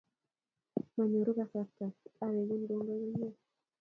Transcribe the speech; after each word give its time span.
Manyoru 0.95 1.31
kasarta 1.37 1.85
awekun 2.25 2.61
kongoi 2.67 3.01
komye 3.05 3.29